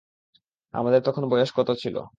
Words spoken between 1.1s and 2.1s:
বয়স কত ছিল?